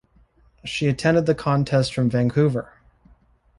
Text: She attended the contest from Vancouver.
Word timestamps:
She 0.65 0.87
attended 0.87 1.27
the 1.27 1.35
contest 1.35 1.93
from 1.93 2.09
Vancouver. 2.09 2.73